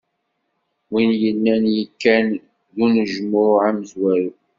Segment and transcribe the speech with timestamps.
[0.91, 4.31] Wid yellan yakkan deg unejmuɛ amezwaru.